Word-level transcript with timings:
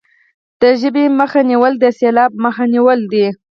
د 0.61 0.63
ژبې 0.81 1.05
مخه 1.19 1.41
نیول 1.49 1.73
د 1.79 1.85
سیلاب 1.99 2.31
مخه 2.43 2.63
نیول 2.73 2.99
دي. 3.11 3.27